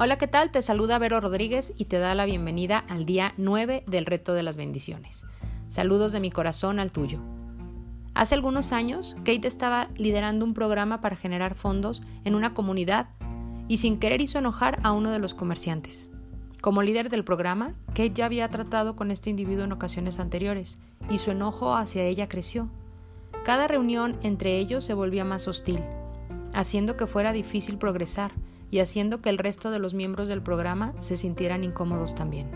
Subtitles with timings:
[0.00, 0.52] Hola, ¿qué tal?
[0.52, 4.44] Te saluda Vero Rodríguez y te da la bienvenida al día 9 del reto de
[4.44, 5.26] las bendiciones.
[5.68, 7.18] Saludos de mi corazón al tuyo.
[8.14, 13.08] Hace algunos años, Kate estaba liderando un programa para generar fondos en una comunidad
[13.66, 16.10] y sin querer hizo enojar a uno de los comerciantes.
[16.60, 20.78] Como líder del programa, Kate ya había tratado con este individuo en ocasiones anteriores
[21.10, 22.70] y su enojo hacia ella creció.
[23.44, 25.82] Cada reunión entre ellos se volvía más hostil,
[26.54, 28.30] haciendo que fuera difícil progresar
[28.70, 32.50] y haciendo que el resto de los miembros del programa se sintieran incómodos también.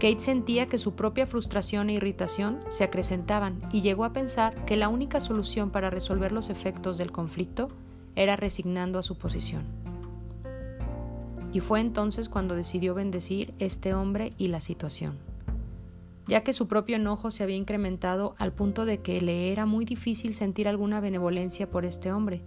[0.00, 4.78] Kate sentía que su propia frustración e irritación se acrecentaban y llegó a pensar que
[4.78, 7.68] la única solución para resolver los efectos del conflicto
[8.16, 9.64] era resignando a su posición.
[11.52, 15.18] Y fue entonces cuando decidió bendecir este hombre y la situación.
[16.26, 19.84] Ya que su propio enojo se había incrementado al punto de que le era muy
[19.84, 22.40] difícil sentir alguna benevolencia por este hombre,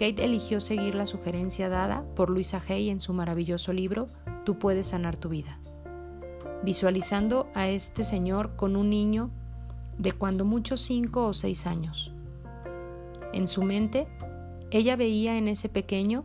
[0.00, 4.08] Kate eligió seguir la sugerencia dada por Luisa Hay en su maravilloso libro
[4.46, 5.58] Tú puedes sanar tu vida.
[6.64, 9.28] Visualizando a este señor con un niño
[9.98, 12.14] de cuando mucho cinco o seis años.
[13.34, 14.08] En su mente,
[14.70, 16.24] ella veía en ese pequeño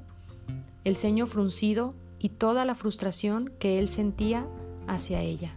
[0.85, 4.47] el ceño fruncido y toda la frustración que él sentía
[4.87, 5.53] hacia ella.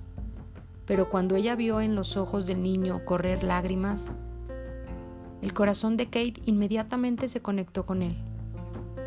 [0.87, 4.11] Pero cuando ella vio en los ojos del niño correr lágrimas,
[5.43, 8.17] el corazón de Kate inmediatamente se conectó con él.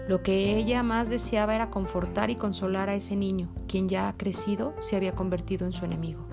[0.08, 4.74] Lo que ella más deseaba era confortar y consolar a ese niño, quien ya crecido
[4.80, 6.26] se había convertido en su enemigo.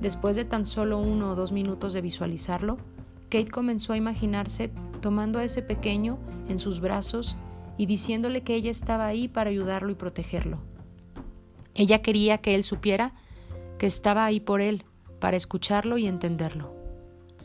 [0.00, 2.78] Después de tan solo uno o dos minutos de visualizarlo,
[3.28, 7.36] Kate comenzó a imaginarse tomando a ese pequeño en sus brazos
[7.76, 10.58] y diciéndole que ella estaba ahí para ayudarlo y protegerlo.
[11.74, 13.14] Ella quería que él supiera
[13.78, 14.84] que estaba ahí por él,
[15.20, 16.74] para escucharlo y entenderlo.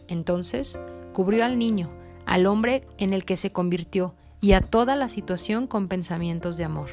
[0.08, 0.80] Entonces,
[1.16, 1.90] cubrió al niño,
[2.26, 6.66] al hombre en el que se convirtió y a toda la situación con pensamientos de
[6.66, 6.90] amor.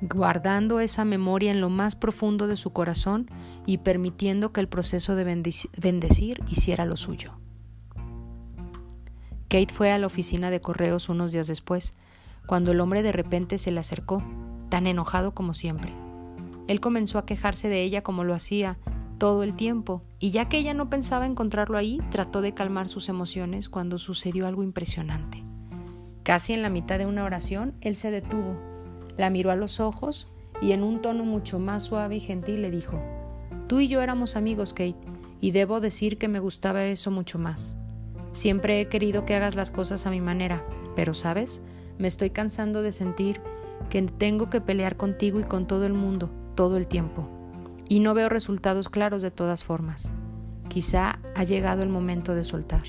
[0.00, 3.30] Guardando esa memoria en lo más profundo de su corazón
[3.66, 5.24] y permitiendo que el proceso de
[5.78, 7.34] bendecir hiciera lo suyo.
[9.50, 11.92] Kate fue a la oficina de correos unos días después,
[12.46, 14.22] cuando el hombre de repente se le acercó,
[14.70, 15.92] tan enojado como siempre.
[16.66, 18.78] Él comenzó a quejarse de ella como lo hacía
[19.20, 23.10] todo el tiempo, y ya que ella no pensaba encontrarlo ahí, trató de calmar sus
[23.10, 25.44] emociones cuando sucedió algo impresionante.
[26.22, 28.56] Casi en la mitad de una oración, él se detuvo,
[29.18, 30.26] la miró a los ojos
[30.62, 32.98] y en un tono mucho más suave y gentil le dijo,
[33.66, 34.96] Tú y yo éramos amigos, Kate,
[35.38, 37.76] y debo decir que me gustaba eso mucho más.
[38.32, 40.64] Siempre he querido que hagas las cosas a mi manera,
[40.96, 41.60] pero sabes,
[41.98, 43.42] me estoy cansando de sentir
[43.90, 47.28] que tengo que pelear contigo y con todo el mundo, todo el tiempo
[47.90, 50.14] y no veo resultados claros de todas formas.
[50.68, 52.84] Quizá ha llegado el momento de soltar.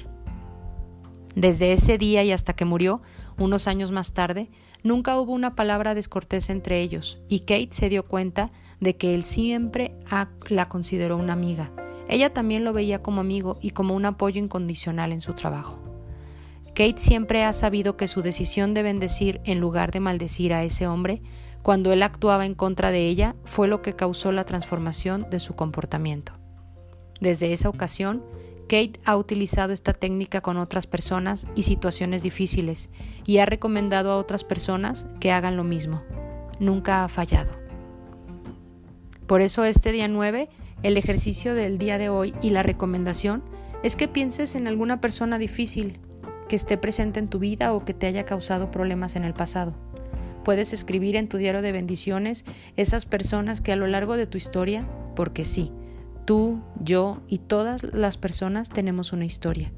[1.35, 3.01] Desde ese día y hasta que murió,
[3.37, 4.51] unos años más tarde,
[4.83, 9.23] nunca hubo una palabra descortés entre ellos, y Kate se dio cuenta de que él
[9.23, 9.95] siempre
[10.49, 11.71] la consideró una amiga.
[12.07, 15.79] Ella también lo veía como amigo y como un apoyo incondicional en su trabajo.
[16.75, 20.85] Kate siempre ha sabido que su decisión de bendecir en lugar de maldecir a ese
[20.85, 21.23] hombre
[21.61, 25.55] cuando él actuaba en contra de ella fue lo que causó la transformación de su
[25.55, 26.33] comportamiento.
[27.19, 28.23] Desde esa ocasión,
[28.63, 32.89] Kate ha utilizado esta técnica con otras personas y situaciones difíciles
[33.25, 36.01] y ha recomendado a otras personas que hagan lo mismo.
[36.59, 37.51] Nunca ha fallado.
[39.27, 40.49] Por eso este día 9,
[40.83, 43.43] el ejercicio del día de hoy y la recomendación
[43.83, 45.99] es que pienses en alguna persona difícil
[46.47, 49.75] que esté presente en tu vida o que te haya causado problemas en el pasado.
[50.43, 54.37] Puedes escribir en tu diario de bendiciones esas personas que a lo largo de tu
[54.37, 55.71] historia, porque sí,
[56.25, 59.71] tú, yo y todas las personas tenemos una historia.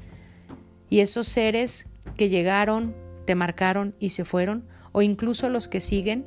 [0.88, 1.86] Y esos seres
[2.16, 2.94] que llegaron,
[3.26, 6.24] te marcaron y se fueron, o incluso los que siguen,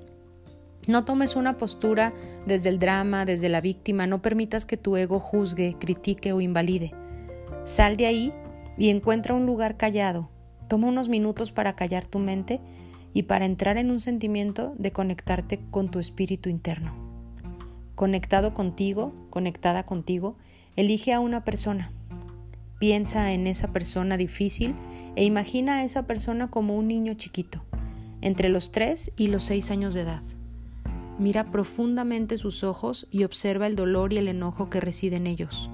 [0.88, 2.14] no tomes una postura
[2.46, 6.94] desde el drama, desde la víctima, no permitas que tu ego juzgue, critique o invalide.
[7.66, 8.34] Sal de ahí
[8.78, 10.30] y encuentra un lugar callado.
[10.69, 12.62] Toma unos minutos para callar tu mente
[13.13, 16.94] y para entrar en un sentimiento de conectarte con tu espíritu interno.
[17.95, 20.36] Conectado contigo, conectada contigo,
[20.75, 21.92] elige a una persona.
[22.80, 24.75] Piensa en esa persona difícil
[25.15, 27.63] e imagina a esa persona como un niño chiquito,
[28.21, 30.21] entre los 3 y los 6 años de edad.
[31.18, 35.69] Mira profundamente sus ojos y observa el dolor y el enojo que reside en ellos.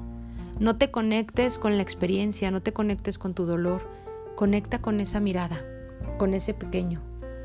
[0.60, 3.90] No te conectes con la experiencia, no te conectes con tu dolor,
[4.36, 5.58] conecta con esa mirada,
[6.18, 7.02] con ese pequeño,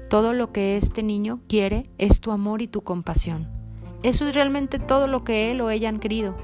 [0.09, 3.49] todo lo que este niño quiere es tu amor y tu compasión.
[4.03, 6.37] Eso es realmente todo lo que él o ella han querido.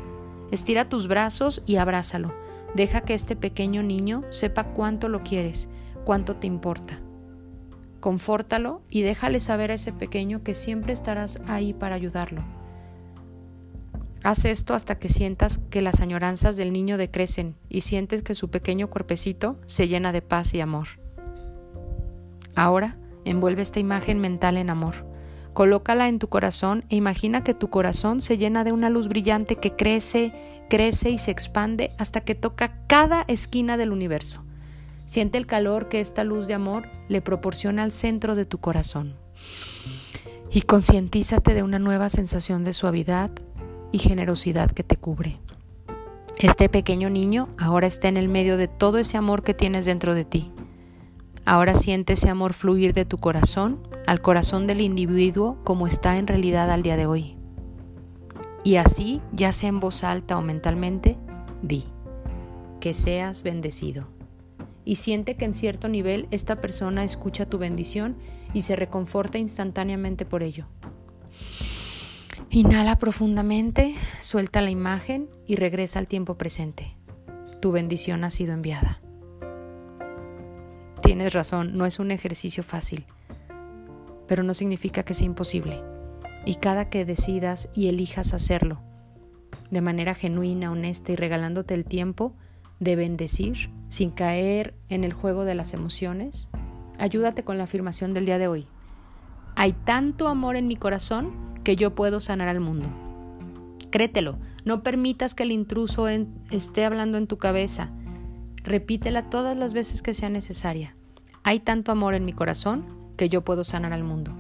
[0.50, 2.34] Estira tus brazos y abrázalo.
[2.74, 5.68] Deja que este pequeño niño sepa cuánto lo quieres,
[6.04, 7.00] cuánto te importa.
[8.00, 12.44] confórtalo y déjale saber a ese pequeño que siempre estarás ahí para ayudarlo.
[14.22, 18.50] Haz esto hasta que sientas que las añoranzas del niño decrecen y sientes que su
[18.50, 20.86] pequeño cuerpecito se llena de paz y amor.
[22.54, 25.06] Ahora envuelve esta imagen mental en amor.
[25.52, 29.56] Colócala en tu corazón e imagina que tu corazón se llena de una luz brillante
[29.56, 30.32] que crece,
[30.68, 34.42] crece y se expande hasta que toca cada esquina del universo.
[35.04, 39.14] Siente el calor que esta luz de amor le proporciona al centro de tu corazón.
[40.50, 43.30] Y concientízate de una nueva sensación de suavidad
[43.92, 45.40] y generosidad que te cubre.
[46.38, 50.14] Este pequeño niño ahora está en el medio de todo ese amor que tienes dentro
[50.14, 50.50] de ti.
[51.44, 56.26] Ahora siente ese amor fluir de tu corazón al corazón del individuo como está en
[56.26, 57.36] realidad al día de hoy.
[58.62, 61.18] Y así, ya sea en voz alta o mentalmente,
[61.62, 61.84] di,
[62.80, 64.14] que seas bendecido
[64.84, 68.16] y siente que en cierto nivel esta persona escucha tu bendición
[68.52, 70.66] y se reconforta instantáneamente por ello.
[72.50, 76.96] Inhala profundamente, suelta la imagen y regresa al tiempo presente.
[77.60, 79.00] Tu bendición ha sido enviada.
[81.04, 83.04] Tienes razón, no es un ejercicio fácil,
[84.26, 85.82] pero no significa que sea imposible.
[86.46, 88.80] Y cada que decidas y elijas hacerlo,
[89.70, 92.34] de manera genuina, honesta y regalándote el tiempo,
[92.80, 96.48] de bendecir sin caer en el juego de las emociones,
[96.98, 98.66] ayúdate con la afirmación del día de hoy.
[99.56, 101.34] Hay tanto amor en mi corazón
[101.64, 102.88] que yo puedo sanar al mundo.
[103.90, 107.90] Créetelo, no permitas que el intruso esté hablando en tu cabeza.
[108.64, 110.96] Repítela todas las veces que sea necesaria.
[111.42, 114.34] Hay tanto amor en mi corazón que yo puedo sanar al mundo.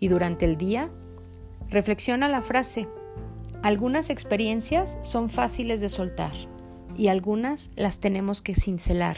[0.00, 0.90] Y durante el día,
[1.68, 2.88] reflexiona la frase.
[3.62, 6.32] Algunas experiencias son fáciles de soltar
[6.96, 9.16] y algunas las tenemos que cincelar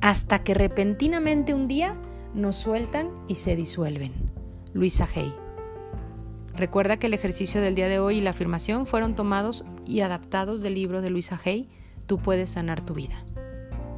[0.00, 1.94] hasta que repentinamente un día
[2.34, 4.12] nos sueltan y se disuelven.
[4.72, 5.34] Luisa Hay.
[6.54, 10.62] Recuerda que el ejercicio del día de hoy y la afirmación fueron tomados y adaptados
[10.62, 11.68] del libro de Luisa Hay,
[12.06, 13.24] Tú puedes sanar tu vida.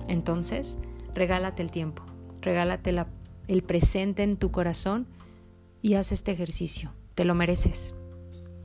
[0.08, 0.79] Entonces,
[1.14, 2.03] regálate el tiempo,
[2.41, 2.94] regálate
[3.49, 5.06] el presente en tu corazón
[5.82, 6.93] y haz este ejercicio.
[7.14, 7.94] Te lo mereces.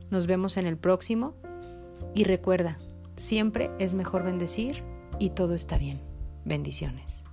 [0.10, 1.36] Nos vemos en el próximo
[2.14, 2.78] y recuerda,
[3.22, 4.84] Siempre es mejor bendecir
[5.20, 6.02] y todo está bien.
[6.44, 7.24] Bendiciones.